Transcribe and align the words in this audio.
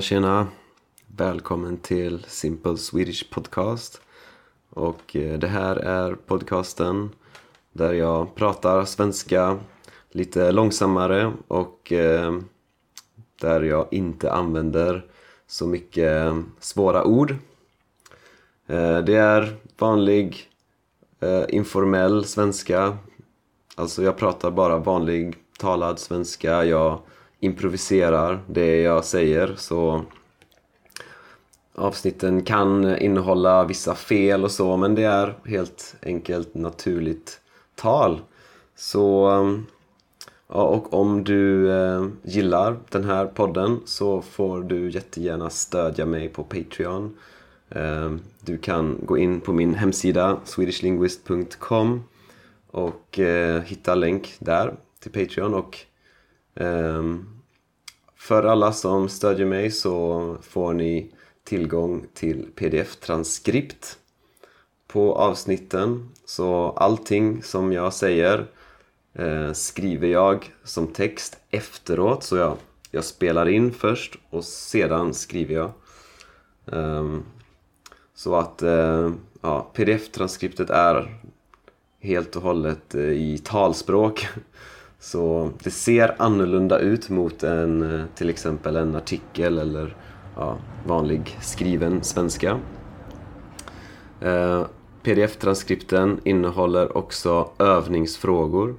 Tjena 0.00 0.20
tjena! 0.20 0.46
Välkommen 1.06 1.76
till 1.76 2.24
Simple 2.28 2.76
Swedish 2.76 3.30
Podcast. 3.30 4.00
Och 4.70 5.16
eh, 5.16 5.38
det 5.38 5.46
här 5.46 5.76
är 5.76 6.14
podcasten 6.14 7.10
där 7.72 7.92
jag 7.92 8.34
pratar 8.34 8.84
svenska 8.84 9.58
lite 10.10 10.52
långsammare 10.52 11.32
och 11.48 11.92
eh, 11.92 12.38
där 13.40 13.60
jag 13.60 13.88
inte 13.90 14.32
använder 14.32 15.06
så 15.46 15.66
mycket 15.66 16.34
svåra 16.60 17.04
ord. 17.04 17.30
Eh, 18.66 18.98
det 18.98 19.16
är 19.16 19.56
vanlig 19.78 20.50
informell 21.48 22.24
svenska. 22.24 22.96
Alltså 23.74 24.02
jag 24.02 24.16
pratar 24.16 24.50
bara 24.50 24.78
vanlig 24.78 25.36
talad 25.58 25.98
svenska. 25.98 26.64
Jag 26.64 27.00
improviserar 27.40 28.40
det 28.46 28.80
jag 28.80 29.04
säger 29.04 29.54
så 29.56 30.04
avsnitten 31.74 32.42
kan 32.42 32.98
innehålla 32.98 33.64
vissa 33.64 33.94
fel 33.94 34.44
och 34.44 34.50
så 34.50 34.76
men 34.76 34.94
det 34.94 35.04
är 35.04 35.34
helt 35.44 35.96
enkelt 36.02 36.54
naturligt 36.54 37.40
tal. 37.74 38.20
Så 38.76 39.30
ja, 40.48 40.62
och 40.62 40.94
om 40.94 41.24
du 41.24 41.72
eh, 41.72 42.06
gillar 42.22 42.76
den 42.88 43.04
här 43.04 43.26
podden 43.26 43.80
så 43.84 44.22
får 44.22 44.62
du 44.62 44.90
jättegärna 44.90 45.50
stödja 45.50 46.06
mig 46.06 46.28
på 46.28 46.44
Patreon. 46.44 47.16
Eh, 47.68 48.10
du 48.40 48.58
kan 48.58 48.98
gå 49.02 49.18
in 49.18 49.40
på 49.40 49.52
min 49.52 49.74
hemsida 49.74 50.40
swedishlinguist.com 50.44 52.04
och 52.70 53.18
eh, 53.18 53.62
hitta 53.62 53.94
länk 53.94 54.34
där 54.38 54.74
till 55.00 55.12
Patreon 55.12 55.54
och 55.54 55.78
Ehm, 56.54 57.40
för 58.16 58.42
alla 58.42 58.72
som 58.72 59.08
stödjer 59.08 59.46
mig 59.46 59.70
så 59.70 60.36
får 60.42 60.72
ni 60.72 61.12
tillgång 61.44 62.06
till 62.14 62.46
pdf-transkript 62.54 63.98
på 64.86 65.14
avsnitten. 65.14 66.08
Så 66.24 66.70
allting 66.76 67.42
som 67.42 67.72
jag 67.72 67.94
säger 67.94 68.46
eh, 69.14 69.52
skriver 69.52 70.08
jag 70.08 70.54
som 70.64 70.86
text 70.86 71.38
efteråt. 71.50 72.22
Så 72.22 72.36
jag, 72.36 72.56
jag 72.90 73.04
spelar 73.04 73.48
in 73.48 73.72
först 73.72 74.18
och 74.30 74.44
sedan 74.44 75.14
skriver 75.14 75.54
jag. 75.54 75.72
Um, 76.64 77.24
så 78.14 78.34
att 78.34 78.62
eh, 78.62 79.10
ja, 79.40 79.70
pdf-transkriptet 79.74 80.70
är 80.70 81.20
helt 82.00 82.36
och 82.36 82.42
hållet 82.42 82.94
eh, 82.94 83.00
i 83.00 83.38
talspråk. 83.44 84.28
Så 85.00 85.50
det 85.62 85.70
ser 85.70 86.14
annorlunda 86.18 86.78
ut 86.78 87.08
mot 87.08 87.42
en, 87.42 88.00
eh, 88.00 88.06
till 88.14 88.30
exempel 88.30 88.76
en 88.76 88.96
artikel 88.96 89.58
eller 89.58 89.96
ja, 90.36 90.58
vanlig 90.86 91.38
skriven 91.40 92.02
svenska. 92.02 92.60
Eh, 94.20 94.66
Pdf-transkripten 95.02 96.20
innehåller 96.24 96.96
också 96.96 97.50
övningsfrågor 97.58 98.74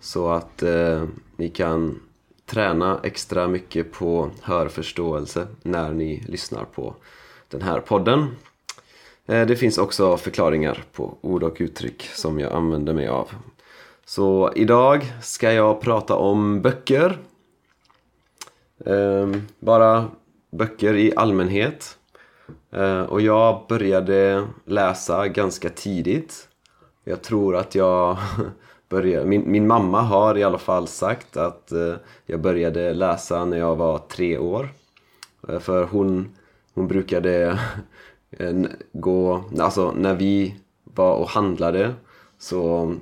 så 0.00 0.30
att 0.30 0.62
eh, 0.62 1.04
ni 1.36 1.48
kan 1.48 2.00
träna 2.46 3.00
extra 3.02 3.48
mycket 3.48 3.92
på 3.92 4.30
hörförståelse 4.42 5.46
när 5.62 5.92
ni 5.92 6.24
lyssnar 6.28 6.64
på 6.64 6.94
den 7.48 7.62
här 7.62 7.80
podden. 7.80 8.26
Eh, 9.26 9.46
det 9.46 9.56
finns 9.56 9.78
också 9.78 10.16
förklaringar 10.16 10.84
på 10.92 11.18
ord 11.20 11.42
och 11.42 11.56
uttryck 11.58 12.02
som 12.02 12.40
jag 12.40 12.52
använder 12.52 12.94
mig 12.94 13.08
av 13.08 13.28
så 14.06 14.52
idag 14.54 15.12
ska 15.22 15.52
jag 15.52 15.80
prata 15.80 16.14
om 16.14 16.62
böcker. 16.62 17.18
Ehm, 18.86 19.42
bara 19.58 20.06
böcker 20.50 20.94
i 20.94 21.12
allmänhet. 21.16 21.98
Ehm, 22.70 23.04
och 23.04 23.20
jag 23.20 23.64
började 23.68 24.46
läsa 24.64 25.28
ganska 25.28 25.68
tidigt. 25.68 26.48
Jag 27.04 27.22
tror 27.22 27.56
att 27.56 27.74
jag 27.74 28.16
började... 28.88 29.26
Min, 29.26 29.50
min 29.50 29.66
mamma 29.66 30.00
har 30.00 30.38
i 30.38 30.42
alla 30.42 30.58
fall 30.58 30.88
sagt 30.88 31.36
att 31.36 31.72
eh, 31.72 31.94
jag 32.26 32.40
började 32.40 32.94
läsa 32.94 33.44
när 33.44 33.58
jag 33.58 33.76
var 33.76 33.98
tre 33.98 34.38
år. 34.38 34.68
Eh, 35.48 35.58
för 35.58 35.84
hon, 35.84 36.36
hon 36.74 36.88
brukade 36.88 37.58
gå... 38.92 39.44
Alltså 39.58 39.92
när 39.92 40.14
vi 40.14 40.56
var 40.84 41.14
och 41.14 41.28
handlade 41.28 41.94
så 42.38 42.94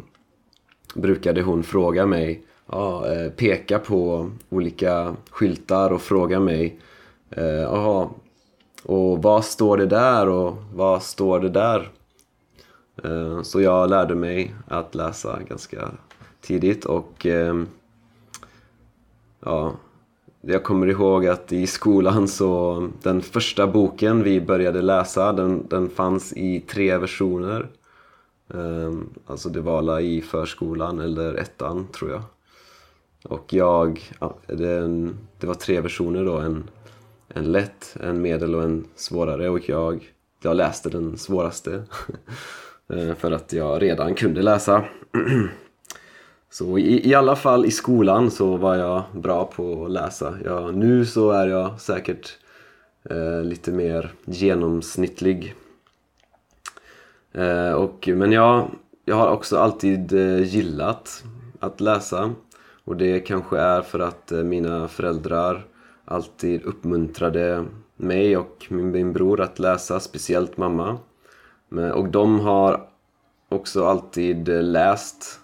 brukade 0.94 1.42
hon 1.42 1.62
fråga 1.62 2.06
mig, 2.06 2.42
ja, 2.66 3.12
eh, 3.12 3.30
peka 3.30 3.78
på 3.78 4.30
olika 4.48 5.16
skyltar 5.30 5.92
och 5.92 6.02
fråga 6.02 6.40
mig, 6.40 6.78
eh, 7.30 7.44
jaha, 7.44 8.08
och 8.82 9.22
vad 9.22 9.44
står 9.44 9.76
det 9.76 9.86
där 9.86 10.28
och 10.28 10.56
vad 10.74 11.02
står 11.02 11.40
det 11.40 11.48
där? 11.48 11.90
Eh, 13.04 13.42
så 13.42 13.60
jag 13.60 13.90
lärde 13.90 14.14
mig 14.14 14.54
att 14.68 14.94
läsa 14.94 15.38
ganska 15.48 15.90
tidigt 16.40 16.84
och 16.84 17.26
ja, 19.40 19.72
jag 20.40 20.64
kommer 20.64 20.86
ihåg 20.86 21.26
att 21.26 21.52
i 21.52 21.66
skolan 21.66 22.28
så 22.28 22.88
den 23.02 23.22
första 23.22 23.66
boken 23.66 24.22
vi 24.22 24.40
började 24.40 24.82
läsa 24.82 25.32
den, 25.32 25.66
den 25.68 25.88
fanns 25.88 26.32
i 26.32 26.60
tre 26.60 26.98
versioner. 26.98 27.68
Ehm, 28.54 29.08
alltså 29.26 29.48
det 29.48 29.60
var 29.60 30.00
i 30.00 30.22
förskolan 30.22 30.98
eller 30.98 31.34
ettan 31.34 31.88
tror 31.92 32.10
jag. 32.10 32.22
Och 33.24 33.52
jag, 33.52 34.10
ja, 34.20 34.36
det, 34.46 34.78
en, 34.78 35.18
det 35.38 35.46
var 35.46 35.54
tre 35.54 35.80
versioner 35.80 36.24
då. 36.24 36.38
En, 36.38 36.70
en 37.28 37.52
lätt, 37.52 37.96
en 38.00 38.22
medel 38.22 38.54
och 38.54 38.62
en 38.62 38.86
svårare. 38.94 39.48
Och 39.48 39.68
jag, 39.68 40.12
jag 40.42 40.56
läste 40.56 40.88
den 40.88 41.18
svåraste. 41.18 41.82
Ehm, 42.88 43.16
för 43.16 43.32
att 43.32 43.52
jag 43.52 43.82
redan 43.82 44.14
kunde 44.14 44.42
läsa. 44.42 44.84
Så 46.52 46.78
i, 46.78 47.08
i 47.08 47.14
alla 47.14 47.36
fall 47.36 47.66
i 47.66 47.70
skolan 47.70 48.30
så 48.30 48.56
var 48.56 48.76
jag 48.76 49.02
bra 49.12 49.44
på 49.44 49.84
att 49.84 49.90
läsa. 49.90 50.34
Ja, 50.44 50.70
nu 50.70 51.06
så 51.06 51.30
är 51.30 51.46
jag 51.46 51.80
säkert 51.80 52.38
eh, 53.10 53.42
lite 53.42 53.72
mer 53.72 54.12
genomsnittlig 54.24 55.54
Eh, 57.32 57.72
och, 57.72 58.08
men 58.08 58.32
jag, 58.32 58.70
jag 59.04 59.16
har 59.16 59.28
också 59.28 59.58
alltid 59.58 60.12
eh, 60.12 60.42
gillat 60.42 61.24
att 61.60 61.80
läsa. 61.80 62.34
Och 62.84 62.96
det 62.96 63.20
kanske 63.20 63.58
är 63.58 63.82
för 63.82 64.00
att 64.00 64.32
eh, 64.32 64.42
mina 64.42 64.88
föräldrar 64.88 65.66
alltid 66.04 66.62
uppmuntrade 66.62 67.64
mig 67.96 68.36
och 68.36 68.66
min, 68.68 68.90
min 68.90 69.12
bror 69.12 69.40
att 69.40 69.58
läsa, 69.58 70.00
speciellt 70.00 70.56
mamma. 70.56 70.98
Men, 71.68 71.92
och 71.92 72.08
de 72.08 72.40
har 72.40 72.86
också 73.48 73.86
alltid 73.86 74.48
eh, 74.48 74.62
läst 74.62 75.40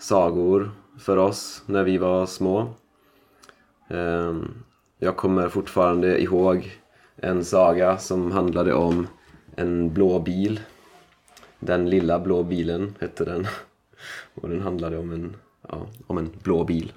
sagor 0.00 0.70
för 0.98 1.16
oss 1.16 1.62
när 1.66 1.84
vi 1.84 1.98
var 1.98 2.26
små. 2.26 2.66
Ehm, 3.88 4.48
jag 4.98 5.16
kommer 5.16 5.48
fortfarande 5.48 6.22
ihåg 6.22 6.72
en 7.16 7.44
saga 7.44 7.98
som 7.98 8.32
handlade 8.32 8.74
om 8.74 9.06
en 9.56 9.94
blå 9.94 10.18
bil 10.18 10.60
den 11.64 11.90
lilla 11.90 12.18
blå 12.18 12.42
bilen 12.42 12.94
hette 13.00 13.24
den. 13.24 13.46
Och 14.34 14.48
den 14.48 14.60
handlade 14.60 14.98
om 14.98 15.12
en, 15.12 15.36
ja, 15.68 15.86
om 16.06 16.18
en 16.18 16.30
blå 16.42 16.64
bil. 16.64 16.92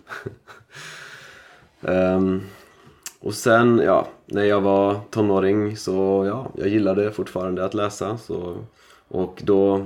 um, 1.82 2.42
och 3.20 3.34
sen, 3.34 3.82
ja, 3.86 4.08
när 4.26 4.44
jag 4.44 4.62
var 4.62 5.00
tonåring 5.10 5.78
så, 5.78 6.26
ja, 6.28 6.52
jag 6.58 6.68
gillade 6.68 7.12
fortfarande 7.12 7.66
att 7.66 7.74
läsa. 7.74 8.18
Så, 8.18 8.58
och 9.08 9.42
då... 9.46 9.86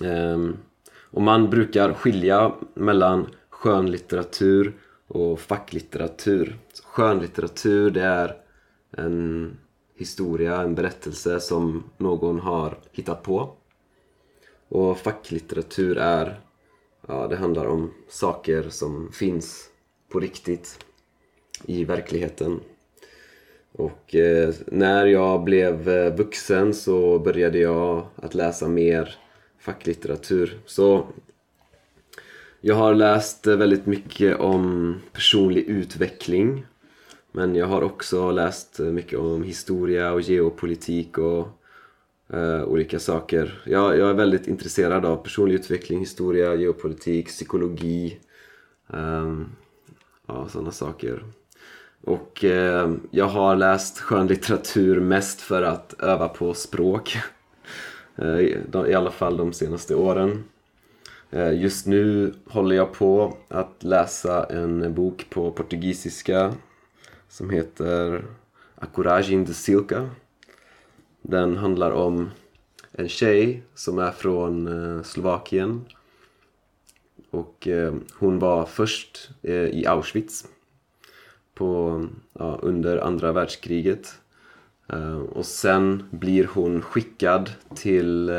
Um, 0.00 0.56
och 1.14 1.22
man 1.22 1.50
brukar 1.50 1.92
skilja 1.92 2.52
mellan 2.74 3.26
skönlitteratur 3.50 4.72
och 5.08 5.40
facklitteratur. 5.40 6.56
Så 6.72 6.84
skönlitteratur, 6.84 7.90
det 7.90 8.02
är 8.02 8.36
en 8.96 9.56
historia, 9.96 10.62
en 10.62 10.74
berättelse 10.74 11.40
som 11.40 11.82
någon 11.96 12.40
har 12.40 12.78
hittat 12.92 13.22
på. 13.22 13.52
Och 14.68 14.98
facklitteratur 14.98 15.98
är, 15.98 16.40
ja 17.08 17.26
det 17.26 17.36
handlar 17.36 17.66
om 17.66 17.94
saker 18.08 18.68
som 18.68 19.12
finns 19.12 19.68
på 20.08 20.20
riktigt 20.20 20.84
i 21.64 21.84
verkligheten. 21.84 22.60
Och 23.72 24.14
eh, 24.14 24.54
när 24.66 25.06
jag 25.06 25.44
blev 25.44 25.88
eh, 25.88 26.14
vuxen 26.14 26.74
så 26.74 27.18
började 27.18 27.58
jag 27.58 28.06
att 28.16 28.34
läsa 28.34 28.68
mer 28.68 29.16
facklitteratur. 29.58 30.58
Så 30.66 31.06
jag 32.60 32.74
har 32.74 32.94
läst 32.94 33.46
eh, 33.46 33.56
väldigt 33.56 33.86
mycket 33.86 34.38
om 34.40 34.94
personlig 35.12 35.64
utveckling. 35.64 36.66
Men 37.32 37.54
jag 37.54 37.66
har 37.66 37.82
också 37.82 38.30
läst 38.30 38.80
eh, 38.80 38.86
mycket 38.86 39.18
om 39.18 39.42
historia 39.42 40.12
och 40.12 40.20
geopolitik 40.20 41.18
och 41.18 41.48
uh, 42.34 42.64
olika 42.64 42.98
saker. 42.98 43.62
Jag, 43.66 43.98
jag, 43.98 44.10
är 44.10 44.14
väldigt 44.14 44.46
intresserad 44.48 45.04
av 45.04 45.16
personlig 45.16 45.54
utveckling, 45.54 45.98
historia, 45.98 46.54
geopolitik, 46.54 47.26
psykologi. 47.26 48.18
Um, 48.86 49.48
ja, 50.26 50.48
sådana 50.48 50.70
saker. 50.70 51.24
Och 52.04 52.44
eh, 52.44 52.92
jag 53.10 53.26
har 53.26 53.56
läst 53.56 53.98
skönlitteratur 53.98 55.00
mest 55.00 55.40
för 55.40 55.62
att 55.62 55.94
öva 56.00 56.28
på 56.28 56.54
språk. 56.54 57.16
Eh, 58.16 58.40
I 58.88 58.94
alla 58.94 59.10
fall 59.10 59.36
de 59.36 59.52
senaste 59.52 59.94
åren. 59.94 60.44
Eh, 61.30 61.60
just 61.60 61.86
nu 61.86 62.34
håller 62.46 62.76
jag 62.76 62.92
på 62.92 63.36
att 63.48 63.82
läsa 63.82 64.44
en 64.44 64.94
bok 64.94 65.26
på 65.30 65.50
portugisiska 65.50 66.54
som 67.28 67.50
heter 67.50 68.24
A 68.74 68.86
Coragem 68.92 69.44
de 69.44 69.54
Silca. 69.54 70.10
Den 71.26 71.56
handlar 71.56 71.90
om 71.90 72.30
en 72.92 73.08
tjej 73.08 73.62
som 73.74 73.98
är 73.98 74.10
från 74.10 74.66
eh, 74.66 75.02
Slovakien. 75.02 75.84
Och 77.30 77.68
eh, 77.68 77.94
hon 78.14 78.38
var 78.38 78.66
först 78.66 79.30
eh, 79.42 79.54
i 79.54 79.86
Auschwitz 79.86 80.48
på, 81.54 82.00
ja, 82.32 82.58
under 82.62 82.98
andra 82.98 83.32
världskriget. 83.32 84.20
Och 85.30 85.46
sen 85.46 86.08
blir 86.10 86.48
hon 86.54 86.82
skickad 86.82 87.50
till 87.74 88.30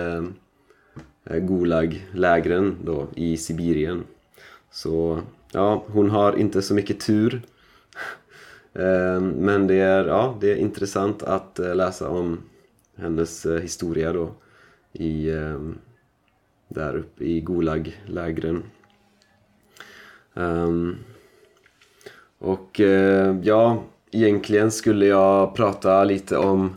Gulag-lägren 1.25 2.75
då 2.83 3.07
i 3.15 3.37
Sibirien. 3.37 4.03
Så 4.71 5.21
ja, 5.51 5.83
hon 5.87 6.09
har 6.09 6.35
inte 6.35 6.61
så 6.61 6.73
mycket 6.73 6.99
tur. 6.99 7.41
men 9.33 9.67
det 9.67 9.75
är, 9.75 10.05
ja, 10.05 10.37
det 10.41 10.51
är 10.51 10.55
intressant 10.55 11.23
att 11.23 11.59
läsa 11.59 12.09
om 12.09 12.39
hennes 12.95 13.45
eh, 13.45 13.61
historia 13.61 14.13
då 14.13 14.33
i, 14.93 15.29
eh, 15.29 15.59
där 16.67 16.95
uppe 16.97 17.23
i 17.23 17.41
Gulag-lägren. 17.41 18.63
Um, 20.33 20.97
och 22.37 22.79
eh, 22.79 23.35
ja, 23.43 23.83
egentligen 24.11 24.71
skulle 24.71 25.05
jag 25.05 25.55
prata 25.55 26.03
lite 26.03 26.37
om 26.37 26.75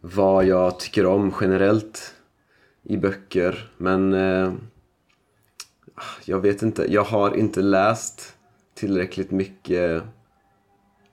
vad 0.00 0.44
jag 0.44 0.80
tycker 0.80 1.06
om 1.06 1.34
generellt 1.40 2.14
i 2.82 2.96
böcker. 2.96 3.70
Men 3.76 4.14
eh, 4.14 4.52
jag 6.24 6.40
vet 6.40 6.62
inte, 6.62 6.92
jag 6.92 7.04
har 7.04 7.36
inte 7.36 7.62
läst 7.62 8.34
tillräckligt 8.74 9.30
mycket 9.30 10.02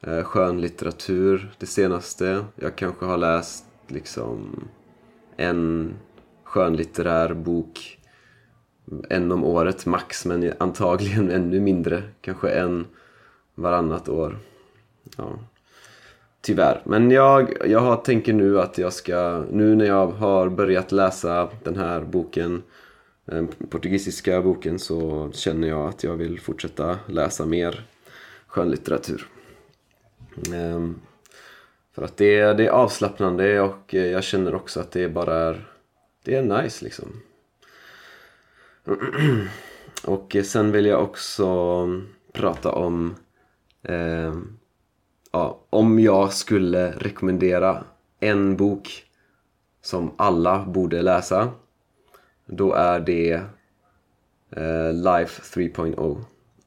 eh, 0.02 0.24
skönlitteratur 0.24 1.52
det 1.60 1.66
senaste. 1.66 2.46
Jag 2.56 2.76
kanske 2.76 3.06
har 3.06 3.18
läst 3.18 3.65
liksom 3.88 4.68
en 5.38 5.94
skönlitterär 6.44 7.34
bok 7.34 8.00
en 9.10 9.32
om 9.32 9.44
året 9.44 9.86
max, 9.86 10.26
men 10.26 10.54
antagligen 10.58 11.32
ännu 11.32 11.60
mindre. 11.60 12.04
Kanske 12.22 12.50
en 12.50 12.86
varannat 13.56 14.10
år. 14.10 14.38
Ja. 15.18 15.40
Tyvärr. 16.42 16.82
Men 16.84 17.12
jag, 17.12 17.54
jag 17.66 18.04
tänker 18.04 18.34
nu 18.34 18.62
att 18.62 18.78
jag 18.78 18.94
ska, 18.94 19.46
nu 19.52 19.76
när 19.76 19.86
jag 19.86 20.08
har 20.08 20.50
börjat 20.50 20.92
läsa 20.92 21.50
den 21.64 21.78
här 21.78 22.02
boken, 22.02 22.64
den 23.26 23.48
portugisiska 23.48 24.42
boken, 24.42 24.80
så 24.80 25.30
känner 25.34 25.68
jag 25.68 25.90
att 25.90 26.04
jag 26.04 26.16
vill 26.16 26.40
fortsätta 26.40 27.00
läsa 27.08 27.46
mer 27.46 27.86
skönlitteratur. 28.48 29.28
Um, 30.54 31.02
för 31.96 32.02
att 32.02 32.18
det, 32.18 32.54
det 32.54 32.66
är 32.66 32.70
avslappnande 32.70 33.62
och 33.62 33.96
eh, 33.96 34.06
jag 34.06 34.24
känner 34.24 34.56
också 34.56 34.80
att 34.80 34.92
det 34.92 35.10
bara 35.10 35.36
är, 35.36 35.68
det 36.24 36.36
är 36.36 36.42
nice 36.42 36.86
liksom. 36.86 37.22
och 40.04 40.36
eh, 40.36 40.44
sen 40.44 40.72
vill 40.72 40.86
jag 40.86 41.04
också 41.04 41.46
mm, 41.46 42.08
prata 42.34 42.72
om 42.72 43.16
Eh, 43.88 44.34
ja, 45.32 45.60
om 45.70 46.00
jag 46.00 46.34
skulle 46.34 46.92
rekommendera 46.92 47.84
en 48.20 48.58
bok 48.58 49.04
som 49.82 50.12
alla 50.18 50.66
borde 50.66 51.02
läsa 51.02 51.52
då 52.46 52.74
är 52.74 53.00
det 53.00 53.32
eh, 54.50 54.94
Life 54.94 55.60
3.0 55.60 56.22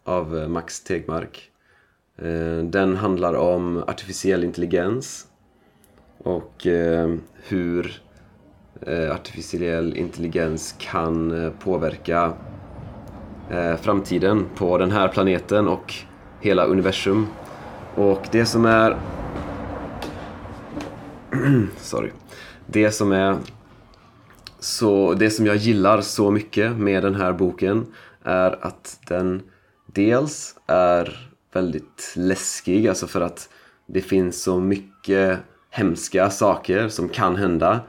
av 0.05 0.39
eh, 0.39 0.49
Max 0.49 0.81
Tegmark. 0.85 1.51
Eh, 2.23 2.65
den 2.65 2.97
handlar 2.97 3.35
om 3.35 3.85
artificiell 3.87 4.45
intelligens 4.45 5.27
och 6.19 6.67
eh, 6.67 7.15
hur 7.35 8.03
eh, 8.81 9.15
artificiell 9.15 9.97
intelligens 9.97 10.75
kan 10.79 11.53
påverka 11.61 12.33
framtiden 13.81 14.47
på 14.55 14.79
den 14.79 14.91
här 14.91 15.09
planeten 15.09 15.69
och 15.69 15.95
hela 16.41 16.65
universum. 16.65 17.27
Och 17.95 18.29
det 18.33 18.47
som 18.47 18.65
är... 18.65 18.97
Sorry. 21.77 22.11
Det 22.67 22.91
som 22.91 23.13
är... 23.13 23.37
Så 24.59 25.15
det 25.15 25.31
som 25.31 25.47
jag 25.47 25.57
gillar 25.57 26.01
så 26.01 26.31
mycket 26.31 26.77
med 26.77 27.03
den 27.03 27.15
här 27.15 27.33
boken 27.33 27.87
är 28.25 28.65
att 28.67 29.01
den 29.09 29.43
dels 29.87 30.55
är 30.67 31.28
väldigt 31.53 32.13
läskig, 32.17 32.89
alltså 32.89 33.07
för 33.07 33.21
att 33.21 33.49
det 33.87 34.01
finns 34.01 34.43
så 34.43 34.61
mycket 34.61 35.39
hemska 35.71 36.31
saker 36.31 36.89
som 36.89 37.09
kan 37.09 37.37
hända. 37.37 37.81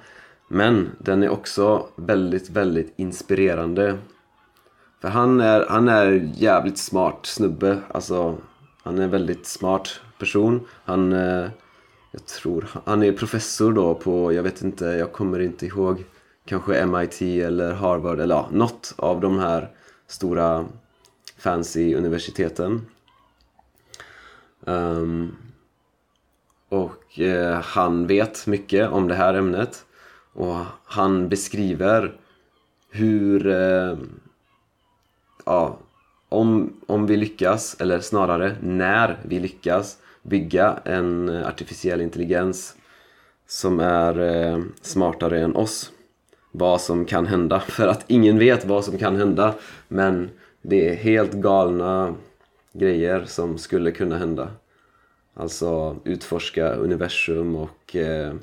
Men 0.47 0.89
den 0.99 1.23
är 1.23 1.29
också 1.29 1.87
väldigt, 1.95 2.49
väldigt 2.49 2.93
inspirerande. 2.95 3.97
För 5.01 5.07
han 5.07 5.41
är, 5.41 5.65
han 5.69 5.87
är 5.87 6.31
jävligt 6.35 6.77
smart 6.77 7.25
snubbe. 7.25 7.77
Alltså, 7.91 8.37
han 8.83 8.99
är 8.99 9.03
en 9.03 9.09
väldigt 9.09 9.45
smart 9.45 10.01
person. 10.19 10.67
Han, 10.85 11.13
eh, 11.13 11.47
jag 12.11 12.25
tror, 12.25 12.69
han 12.85 13.03
är 13.03 13.11
professor 13.11 13.73
då 13.73 13.95
på, 13.95 14.33
jag 14.33 14.43
vet 14.43 14.61
inte, 14.61 14.85
jag 14.85 15.13
kommer 15.13 15.39
inte 15.39 15.65
ihåg. 15.65 16.03
Kanske 16.45 16.85
MIT 16.85 17.21
eller 17.21 17.73
Harvard 17.73 18.19
eller 18.19 18.35
ja, 18.35 18.49
något 18.51 18.93
av 18.97 19.21
de 19.21 19.39
här 19.39 19.69
stora 20.07 20.65
fancy 21.37 21.95
universiteten. 21.95 22.85
Um, 24.65 25.35
och 26.69 27.19
eh, 27.19 27.61
han 27.61 28.07
vet 28.07 28.47
mycket 28.47 28.89
om 28.89 29.07
det 29.07 29.15
här 29.15 29.33
ämnet. 29.33 29.85
Och 30.33 30.57
han 30.83 31.29
beskriver 31.29 32.13
hur 32.91 33.47
eh, 33.47 33.97
ja, 35.45 35.77
om, 36.29 36.73
om 36.87 37.05
vi 37.07 37.17
lyckas, 37.17 37.75
eller 37.79 37.99
snarare 37.99 38.55
när 38.61 39.17
vi 39.23 39.39
lyckas 39.39 39.97
bygga 40.21 40.79
en 40.85 41.29
artificiell 41.29 42.01
intelligens 42.01 42.75
som 43.47 43.79
är 43.79 44.19
eh, 44.19 44.59
smartare 44.81 45.41
än 45.41 45.55
oss 45.55 45.91
vad 46.51 46.81
som 46.81 47.05
kan 47.05 47.27
hända. 47.27 47.59
För 47.67 47.87
att 47.87 48.05
ingen 48.07 48.39
vet 48.39 48.65
vad 48.65 48.85
som 48.85 48.97
kan 48.97 49.15
hända 49.15 49.53
men 49.87 50.29
det 50.61 50.89
är 50.89 50.95
helt 50.95 51.33
galna 51.33 52.15
grejer 52.73 53.25
som 53.25 53.57
skulle 53.57 53.91
kunna 53.91 54.17
hända. 54.17 54.51
Alltså 55.33 55.97
utforska 56.03 56.73
universum 56.73 57.55
och 57.55 57.95
eh, 57.95 58.33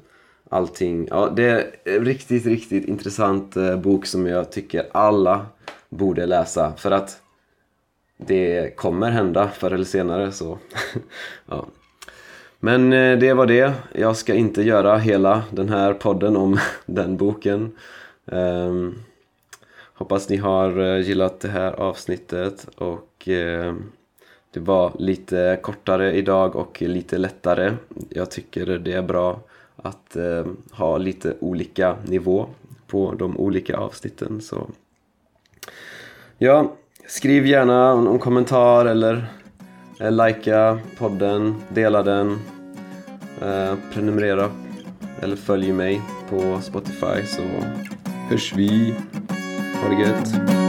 allting. 0.51 1.09
Ja, 1.11 1.33
det 1.37 1.45
är 1.45 1.71
en 1.85 2.05
riktigt, 2.05 2.47
riktigt 2.47 2.89
intressant 2.89 3.57
eh, 3.57 3.77
bok 3.77 4.07
som 4.07 4.27
jag 4.27 4.53
tycker 4.53 4.87
alla 4.93 5.47
borde 5.89 6.27
läsa. 6.27 6.73
För 6.77 6.91
att 6.91 7.21
det 8.17 8.77
kommer 8.77 9.11
hända 9.11 9.49
förr 9.49 9.71
eller 9.71 9.85
senare 9.85 10.33
så 10.33 10.59
ja. 11.47 11.67
Men 12.61 12.93
eh, 12.93 13.19
det 13.19 13.35
var 13.35 13.47
det. 13.47 13.73
Jag 13.93 14.17
ska 14.17 14.35
inte 14.35 14.63
göra 14.63 14.99
hela 14.99 15.43
den 15.51 15.69
här 15.69 15.95
podden 15.95 16.37
om 16.37 16.59
den 16.87 17.17
boken. 17.17 17.73
Um, 18.25 18.95
hoppas 19.95 20.29
ni 20.29 20.37
har 20.37 20.79
eh, 20.79 21.01
gillat 21.01 21.41
det 21.41 21.49
här 21.49 21.73
avsnittet 21.73 22.69
och 22.77 23.29
eh, 23.29 23.75
det 24.57 24.61
var 24.61 24.93
lite 24.99 25.59
kortare 25.63 26.13
idag 26.13 26.57
och 26.57 26.83
lite 26.83 27.19
lättare. 27.19 27.73
Jag 28.09 28.31
tycker 28.31 28.67
det 28.67 28.93
är 28.93 29.03
bra 29.03 29.41
att 29.77 30.17
eh, 30.17 30.47
ha 30.71 30.99
lite 30.99 31.35
olika 31.41 31.97
nivå 32.05 32.47
på 32.87 33.15
de 33.19 33.37
olika 33.39 33.77
avsnitten. 33.77 34.41
Så 34.41 34.71
Ja, 36.39 36.73
skriv 37.07 37.47
gärna 37.47 37.91
en 37.91 38.19
kommentar 38.19 38.87
eller 38.87 39.27
eh, 40.01 40.27
likea 40.27 40.79
podden, 40.99 41.55
dela 41.69 42.03
den, 42.03 42.39
eh, 43.43 43.75
prenumerera 43.93 44.51
eller 45.23 45.37
följ 45.37 45.73
mig 45.73 46.03
på 46.31 46.61
Spotify 46.63 47.27
så 47.27 47.43
hörs 48.31 48.53
vi. 48.57 48.95
Ha 49.83 49.89
det 49.89 50.03
gött! 50.03 50.66